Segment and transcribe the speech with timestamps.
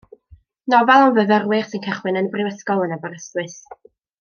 [0.73, 3.63] Nofel am fyfyrwyr sy'n cychwyn yn y brifysgol yn Aberystwyth.